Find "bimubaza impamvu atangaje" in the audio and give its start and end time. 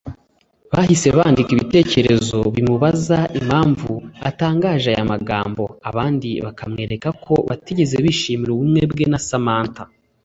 2.55-4.87